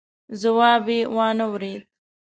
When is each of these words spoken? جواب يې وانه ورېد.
جواب 0.41 0.85
يې 0.93 0.99
وانه 1.15 1.45
ورېد. 1.51 1.81